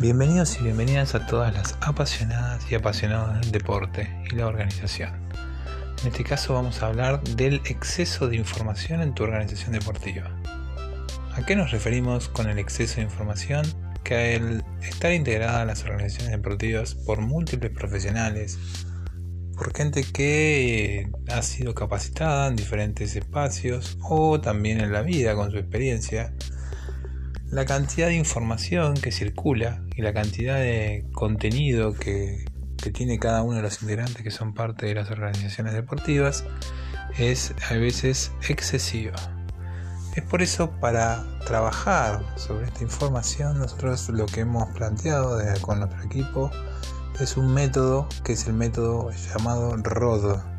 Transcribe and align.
Bienvenidos 0.00 0.58
y 0.58 0.64
bienvenidas 0.64 1.14
a 1.14 1.24
todas 1.24 1.54
las 1.54 1.78
apasionadas 1.80 2.70
y 2.70 2.74
apasionados 2.74 3.40
del 3.40 3.52
deporte 3.52 4.12
y 4.28 4.34
la 4.34 4.48
organización. 4.48 5.12
En 6.02 6.08
este 6.08 6.24
caso 6.24 6.52
vamos 6.52 6.82
a 6.82 6.88
hablar 6.88 7.22
del 7.22 7.62
exceso 7.64 8.26
de 8.26 8.34
información 8.34 9.02
en 9.02 9.14
tu 9.14 9.22
organización 9.22 9.70
deportiva. 9.70 10.36
¿A 11.32 11.46
qué 11.46 11.54
nos 11.54 11.70
referimos 11.70 12.28
con 12.28 12.50
el 12.50 12.58
exceso 12.58 12.96
de 12.96 13.02
información? 13.02 13.64
Que 14.02 14.34
al 14.34 14.64
estar 14.82 15.12
integrada 15.12 15.62
a 15.62 15.64
las 15.64 15.84
organizaciones 15.84 16.32
deportivas 16.32 16.96
por 16.96 17.20
múltiples 17.20 17.70
profesionales, 17.70 18.58
por 19.56 19.72
gente 19.76 20.02
que 20.02 21.08
ha 21.30 21.40
sido 21.42 21.72
capacitada 21.72 22.48
en 22.48 22.56
diferentes 22.56 23.14
espacios 23.14 23.96
o 24.02 24.40
también 24.40 24.80
en 24.80 24.90
la 24.90 25.02
vida 25.02 25.36
con 25.36 25.52
su 25.52 25.58
experiencia, 25.58 26.34
la 27.54 27.64
cantidad 27.66 28.08
de 28.08 28.16
información 28.16 28.94
que 28.94 29.12
circula 29.12 29.80
y 29.94 30.02
la 30.02 30.12
cantidad 30.12 30.56
de 30.56 31.06
contenido 31.12 31.94
que, 31.94 32.44
tiene 32.92 33.18
cada 33.18 33.42
uno 33.42 33.56
de 33.56 33.62
los 33.62 33.80
integrantes 33.80 34.22
que 34.22 34.30
son 34.30 34.52
parte 34.52 34.84
de 34.84 34.94
las 34.94 35.10
organizaciones 35.10 35.72
deportivas 35.72 36.44
es 37.16 37.54
a 37.70 37.74
veces 37.74 38.30
excesiva. 38.46 39.14
Es 40.14 40.22
por 40.22 40.42
eso 40.42 40.70
para 40.80 41.24
trabajar 41.46 42.22
sobre 42.36 42.66
esta 42.66 42.82
información 42.82 43.58
nosotros 43.58 44.10
lo 44.10 44.26
que 44.26 44.40
hemos 44.40 44.68
planteado 44.74 45.40
con 45.62 45.78
nuestro 45.78 46.02
equipo 46.02 46.50
es 47.18 47.38
un 47.38 47.54
método 47.54 48.06
que 48.22 48.34
es 48.34 48.46
el 48.48 48.52
método 48.52 49.10
llamado 49.12 49.74
ROD 49.78 50.53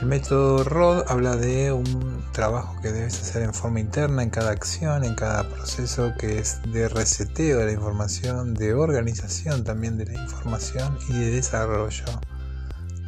el 0.00 0.06
método 0.06 0.62
ROD 0.62 1.04
habla 1.08 1.34
de 1.34 1.72
un 1.72 2.24
trabajo 2.32 2.80
que 2.80 2.92
debes 2.92 3.20
hacer 3.20 3.42
en 3.42 3.52
forma 3.52 3.80
interna 3.80 4.22
en 4.22 4.30
cada 4.30 4.50
acción, 4.52 5.02
en 5.02 5.16
cada 5.16 5.48
proceso 5.48 6.12
que 6.16 6.38
es 6.38 6.60
de 6.72 6.88
reseteo 6.88 7.58
de 7.58 7.66
la 7.66 7.72
información, 7.72 8.54
de 8.54 8.74
organización 8.74 9.64
también 9.64 9.98
de 9.98 10.06
la 10.06 10.22
información 10.22 10.96
y 11.08 11.14
de 11.14 11.30
desarrollo 11.32 12.04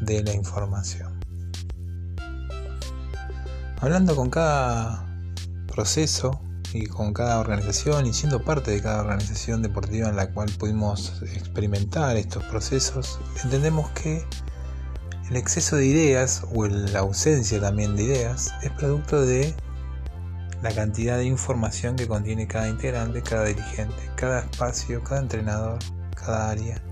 de 0.00 0.24
la 0.24 0.34
información. 0.34 1.20
Hablando 3.80 4.16
con 4.16 4.28
cada 4.28 5.06
proceso 5.68 6.40
y 6.72 6.86
con 6.86 7.12
cada 7.12 7.38
organización 7.38 8.06
y 8.06 8.12
siendo 8.12 8.44
parte 8.44 8.72
de 8.72 8.82
cada 8.82 9.00
organización 9.02 9.62
deportiva 9.62 10.08
en 10.08 10.16
la 10.16 10.32
cual 10.32 10.50
pudimos 10.58 11.22
experimentar 11.22 12.16
estos 12.16 12.42
procesos, 12.44 13.20
entendemos 13.44 13.88
que 13.90 14.24
el 15.30 15.36
exceso 15.36 15.76
de 15.76 15.86
ideas 15.86 16.42
o 16.52 16.66
la 16.66 16.98
ausencia 16.98 17.60
también 17.60 17.94
de 17.94 18.02
ideas 18.02 18.52
es 18.62 18.70
producto 18.72 19.24
de 19.24 19.54
la 20.60 20.72
cantidad 20.74 21.18
de 21.18 21.24
información 21.24 21.94
que 21.94 22.08
contiene 22.08 22.48
cada 22.48 22.68
integrante, 22.68 23.22
cada 23.22 23.44
dirigente, 23.44 23.94
cada 24.16 24.40
espacio, 24.40 25.02
cada 25.04 25.20
entrenador, 25.20 25.78
cada 26.16 26.50
área 26.50 26.82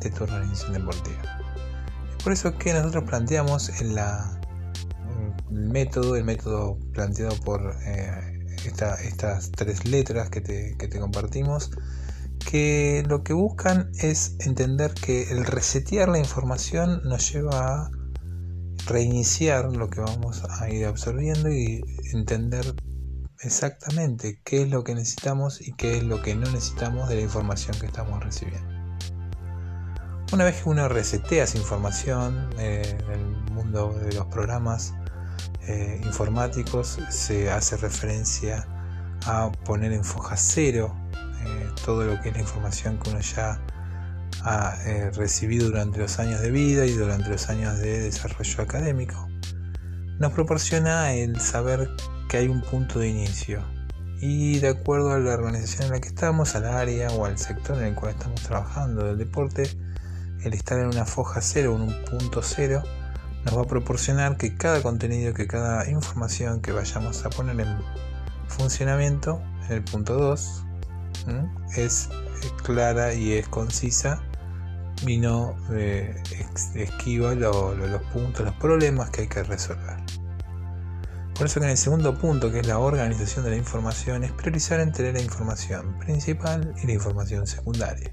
de 0.00 0.10
tu 0.10 0.24
organización 0.24 0.72
deportiva. 0.72 1.22
Es 2.10 2.24
por 2.24 2.32
eso 2.32 2.58
que 2.58 2.72
nosotros 2.72 3.04
planteamos 3.04 3.68
el 3.80 3.96
método, 5.48 6.16
el 6.16 6.24
método 6.24 6.76
planteado 6.92 7.36
por 7.44 7.72
eh, 7.84 8.56
estas 8.64 9.52
tres 9.52 9.86
letras 9.86 10.28
que 10.28 10.40
te 10.40 10.98
compartimos, 10.98 11.70
que 12.46 13.02
lo 13.08 13.24
que 13.24 13.32
buscan 13.32 13.90
es 13.98 14.36
entender 14.38 14.94
que 14.94 15.30
el 15.30 15.44
resetear 15.44 16.08
la 16.08 16.18
información 16.18 17.02
nos 17.04 17.32
lleva 17.32 17.82
a 17.82 17.90
reiniciar 18.86 19.76
lo 19.76 19.90
que 19.90 20.00
vamos 20.00 20.44
a 20.48 20.70
ir 20.70 20.86
absorbiendo 20.86 21.50
y 21.50 21.82
entender 22.12 22.74
exactamente 23.40 24.40
qué 24.44 24.62
es 24.62 24.70
lo 24.70 24.84
que 24.84 24.94
necesitamos 24.94 25.60
y 25.60 25.72
qué 25.72 25.96
es 25.96 26.04
lo 26.04 26.22
que 26.22 26.36
no 26.36 26.48
necesitamos 26.52 27.08
de 27.08 27.16
la 27.16 27.22
información 27.22 27.76
que 27.80 27.86
estamos 27.86 28.22
recibiendo. 28.22 28.74
Una 30.32 30.44
vez 30.44 30.62
que 30.62 30.68
uno 30.68 30.88
resetea 30.88 31.44
esa 31.44 31.58
información 31.58 32.50
eh, 32.58 32.96
en 33.06 33.10
el 33.10 33.52
mundo 33.52 33.92
de 33.92 34.12
los 34.14 34.26
programas 34.26 34.94
eh, 35.66 36.00
informáticos, 36.04 37.00
se 37.10 37.50
hace 37.50 37.76
referencia 37.76 38.68
a 39.26 39.50
poner 39.64 39.92
en 39.92 40.04
foja 40.04 40.36
cero 40.36 40.94
todo 41.84 42.04
lo 42.04 42.20
que 42.20 42.30
es 42.30 42.34
la 42.34 42.40
información 42.40 42.98
que 42.98 43.10
uno 43.10 43.20
ya 43.20 43.60
ha 44.42 44.76
eh, 44.84 45.10
recibido 45.12 45.66
durante 45.66 45.98
los 45.98 46.18
años 46.18 46.40
de 46.40 46.50
vida 46.50 46.86
y 46.86 46.92
durante 46.92 47.28
los 47.28 47.48
años 47.48 47.78
de 47.78 48.00
desarrollo 48.00 48.62
académico, 48.62 49.28
nos 50.18 50.32
proporciona 50.32 51.12
el 51.12 51.40
saber 51.40 51.90
que 52.28 52.38
hay 52.38 52.48
un 52.48 52.62
punto 52.62 52.98
de 52.98 53.08
inicio. 53.08 53.62
Y 54.20 54.58
de 54.60 54.68
acuerdo 54.68 55.12
a 55.12 55.18
la 55.18 55.34
organización 55.34 55.86
en 55.86 55.92
la 55.92 56.00
que 56.00 56.08
estamos, 56.08 56.54
al 56.54 56.64
área 56.64 57.10
o 57.10 57.26
al 57.26 57.38
sector 57.38 57.76
en 57.78 57.84
el 57.84 57.94
cual 57.94 58.12
estamos 58.12 58.40
trabajando 58.42 59.04
del 59.04 59.18
deporte, 59.18 59.68
el 60.42 60.54
estar 60.54 60.78
en 60.78 60.86
una 60.86 61.04
foja 61.04 61.40
cero 61.42 61.76
en 61.76 61.82
un 61.82 62.04
punto 62.04 62.40
cero 62.42 62.82
nos 63.46 63.56
va 63.56 63.62
a 63.62 63.66
proporcionar 63.66 64.36
que 64.36 64.56
cada 64.56 64.82
contenido, 64.82 65.32
que 65.32 65.46
cada 65.46 65.88
información 65.88 66.60
que 66.60 66.72
vayamos 66.72 67.24
a 67.24 67.30
poner 67.30 67.60
en 67.60 67.78
funcionamiento 68.48 69.40
en 69.68 69.76
el 69.76 69.84
punto 69.84 70.14
2 70.14 70.64
es 71.76 72.08
clara 72.62 73.14
y 73.14 73.32
es 73.32 73.48
concisa 73.48 74.22
y 75.06 75.18
no 75.18 75.56
eh, 75.72 76.22
esquiva 76.74 77.34
los 77.34 78.02
puntos, 78.12 78.46
los 78.46 78.54
problemas 78.54 79.10
que 79.10 79.22
hay 79.22 79.28
que 79.28 79.42
resolver. 79.42 79.96
Por 81.34 81.46
eso 81.46 81.60
que 81.60 81.66
en 81.66 81.72
el 81.72 81.76
segundo 81.76 82.16
punto, 82.16 82.50
que 82.50 82.60
es 82.60 82.66
la 82.66 82.78
organización 82.78 83.44
de 83.44 83.50
la 83.50 83.56
información, 83.56 84.24
es 84.24 84.32
priorizar 84.32 84.80
entre 84.80 85.12
la 85.12 85.20
información 85.20 85.98
principal 85.98 86.74
y 86.82 86.86
la 86.86 86.94
información 86.94 87.46
secundaria. 87.46 88.10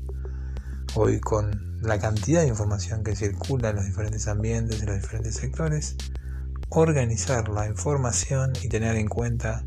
Hoy 0.95 1.22
con 1.22 1.80
la 1.81 2.00
cantidad 2.00 2.41
de 2.41 2.47
información 2.47 3.03
que 3.03 3.16
circula 3.16 3.69
en 3.69 3.78
los 3.78 3.85
diferentes 3.85 4.28
ambientes, 4.28 4.81
en 4.81 4.88
los 4.88 5.01
diferentes 5.01 5.35
sectores, 5.35 5.95
organizar 6.69 7.47
la 7.47 7.68
información 7.68 8.51
y 8.62 8.68
tener 8.68 8.95
en 8.97 9.07
cuenta 9.07 9.63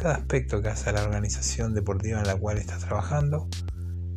cada 0.00 0.14
aspecto 0.14 0.62
que 0.62 0.68
hace 0.70 0.90
la 0.92 1.02
organización 1.02 1.74
deportiva 1.74 2.20
en 2.20 2.26
la 2.26 2.34
cual 2.34 2.56
estás 2.56 2.80
trabajando 2.80 3.48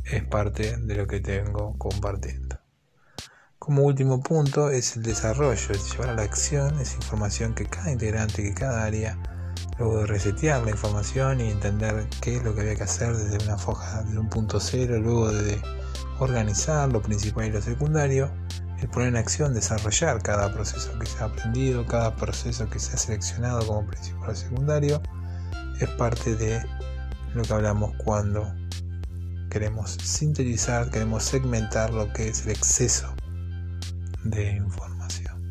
es 0.05 0.23
parte 0.23 0.77
de 0.77 0.95
lo 0.95 1.07
que 1.07 1.19
tengo 1.19 1.77
compartiendo. 1.77 2.57
Como 3.59 3.83
último 3.83 4.23
punto 4.23 4.69
es 4.69 4.95
el 4.95 5.03
desarrollo, 5.03 5.73
es 5.73 5.91
llevar 5.91 6.11
a 6.11 6.13
la 6.13 6.21
acción 6.21 6.79
esa 6.79 6.95
información 6.95 7.53
que 7.53 7.65
cada 7.65 7.91
integrante, 7.91 8.43
que 8.43 8.53
cada 8.53 8.85
área, 8.85 9.17
luego 9.77 9.99
de 9.99 10.05
resetear 10.05 10.63
la 10.63 10.71
información 10.71 11.41
y 11.41 11.49
entender 11.49 12.07
qué 12.21 12.37
es 12.37 12.43
lo 12.43 12.55
que 12.55 12.61
había 12.61 12.75
que 12.75 12.83
hacer 12.83 13.13
desde 13.17 13.43
una 13.43 13.57
foja, 13.57 14.03
desde 14.03 14.19
un 14.19 14.29
punto 14.29 14.61
cero, 14.61 14.97
luego 14.99 15.33
de 15.33 15.61
organizar 16.19 16.89
lo 16.93 17.01
principal 17.01 17.47
y 17.47 17.51
lo 17.51 17.61
secundario, 17.61 18.31
el 18.79 18.87
poner 18.87 19.09
en 19.09 19.17
acción, 19.17 19.53
desarrollar 19.53 20.23
cada 20.23 20.53
proceso 20.53 20.97
que 20.97 21.07
se 21.07 21.19
ha 21.19 21.25
aprendido, 21.25 21.85
cada 21.85 22.15
proceso 22.15 22.69
que 22.69 22.79
se 22.79 22.93
ha 22.93 22.97
seleccionado 22.97 23.67
como 23.67 23.85
principal 23.85 24.29
o 24.29 24.35
secundario, 24.35 25.01
es 25.79 25.89
parte 25.89 26.35
de 26.35 26.61
lo 27.33 27.43
que 27.43 27.53
hablamos 27.53 27.93
cuando 27.97 28.53
queremos 29.49 29.91
sintetizar, 29.91 30.89
queremos 30.89 31.23
segmentar 31.23 31.93
lo 31.93 32.11
que 32.11 32.27
es 32.29 32.45
el 32.45 32.51
exceso 32.51 33.13
de 34.23 34.55
información. 34.55 35.41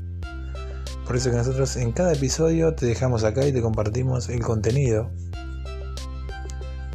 Por 1.06 1.16
eso 1.16 1.30
que 1.30 1.36
nosotros 1.36 1.76
en 1.76 1.92
cada 1.92 2.12
episodio 2.12 2.74
te 2.74 2.86
dejamos 2.86 3.24
acá 3.24 3.46
y 3.46 3.52
te 3.52 3.62
compartimos 3.62 4.28
el 4.28 4.40
contenido 4.40 5.10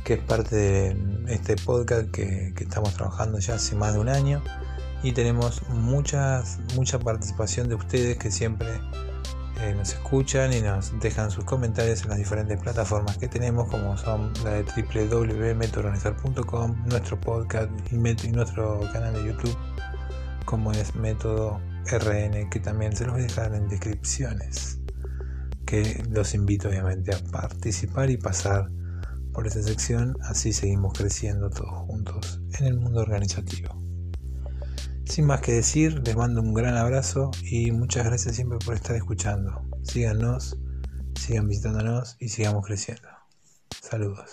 que 0.07 0.13
es 0.13 0.19
parte 0.21 0.55
de 0.55 0.97
este 1.27 1.57
podcast 1.57 2.09
que, 2.11 2.53
estamos 2.57 2.93
trabajando 2.93 3.39
ya 3.39 3.55
hace 3.55 3.75
más 3.75 3.93
de 3.93 3.99
un 3.99 4.07
año 4.07 4.41
y 5.03 5.11
tenemos 5.11 5.61
muchas, 5.67 6.59
mucha 6.75 6.97
participación 6.97 7.67
de 7.67 7.75
ustedes 7.75 8.17
que 8.17 8.31
siempre 8.31 8.69
eh, 9.59 9.73
nos 9.75 9.93
escuchan 9.93 10.53
y 10.53 10.61
nos 10.61 10.97
dejan 10.99 11.31
sus 11.31 11.43
comentarios 11.43 12.03
en 12.03 12.09
las 12.09 12.19
diferentes 12.19 12.59
plataformas 12.59 13.17
que 13.17 13.27
tenemos, 13.27 13.67
como 13.69 13.97
son 13.97 14.31
la 14.43 14.51
de 14.51 14.63
www.metodoorganizar.com, 14.63 16.85
nuestro 16.85 17.19
podcast 17.19 17.71
y, 17.91 17.95
y, 17.95 18.31
nuestro 18.31 18.79
canal 18.93 19.13
de 19.13 19.25
YouTube, 19.25 19.57
como 20.45 20.71
es 20.71 20.93
Método 20.95 21.59
RN, 21.85 22.49
que 22.49 22.59
también 22.59 22.95
se 22.95 23.05
los 23.05 23.13
voy 23.13 23.23
a 23.23 23.25
dejar 23.25 23.55
en 23.55 23.67
descripciones. 23.67 24.79
Que 25.65 26.03
los 26.09 26.33
invito 26.33 26.69
obviamente 26.69 27.13
a 27.13 27.19
participar 27.31 28.09
y 28.09 28.15
pasar 28.17 28.69
por 29.33 29.47
esa 29.47 29.61
sección, 29.63 30.15
así 30.21 30.53
seguimos 30.53 30.97
creciendo 30.97 31.49
todos 31.49 31.73
juntos 31.87 32.41
en 32.59 32.67
el 32.67 32.79
mundo 32.79 33.01
organizativo. 33.01 33.86
Sin 35.09 35.25
más 35.25 35.41
que 35.41 35.53
decir, 35.53 36.01
les 36.05 36.15
mando 36.15 36.41
un 36.41 36.53
gran 36.53 36.75
abrazo 36.75 37.31
y 37.41 37.71
muchas 37.71 38.05
gracias 38.05 38.35
siempre 38.35 38.59
por 38.63 38.75
estar 38.75 38.95
escuchando. 38.95 39.63
Síganos, 39.83 40.57
sigan 41.15 41.47
visitándonos 41.47 42.17
y 42.19 42.27
sigamos 42.29 42.65
creciendo. 42.65 43.07
Saludos. 43.81 44.31